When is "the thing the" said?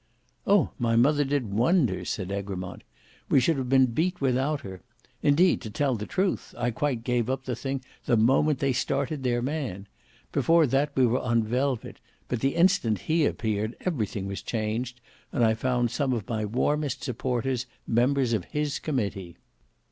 7.45-8.17